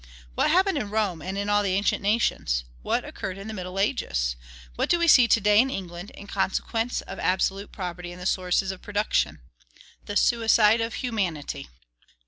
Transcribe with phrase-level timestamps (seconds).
[0.33, 2.63] What happened in Rome, and in all the ancient nations?
[2.81, 4.35] What occurred in the middle ages?
[4.75, 8.25] What do we see to day in England, in consequence of absolute property in the
[8.25, 9.41] sources of production?
[10.07, 11.69] The suicide of humanity.